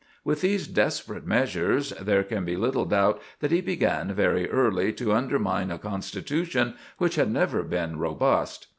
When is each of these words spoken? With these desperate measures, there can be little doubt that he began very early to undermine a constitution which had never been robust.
With 0.23 0.41
these 0.41 0.67
desperate 0.67 1.27
measures, 1.27 1.91
there 1.91 2.23
can 2.23 2.43
be 2.43 2.55
little 2.55 2.85
doubt 2.85 3.21
that 3.39 3.51
he 3.51 3.61
began 3.61 4.11
very 4.15 4.49
early 4.49 4.91
to 4.93 5.13
undermine 5.13 5.69
a 5.69 5.77
constitution 5.77 6.73
which 6.97 7.17
had 7.17 7.29
never 7.29 7.61
been 7.61 7.99
robust. 7.99 8.65